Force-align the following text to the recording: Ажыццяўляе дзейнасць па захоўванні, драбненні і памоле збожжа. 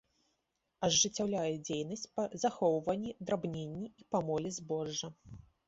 Ажыццяўляе 0.87 1.51
дзейнасць 1.67 2.07
па 2.17 2.23
захоўванні, 2.45 3.13
драбненні 3.29 3.87
і 4.03 4.11
памоле 4.17 4.57
збожжа. 4.59 5.07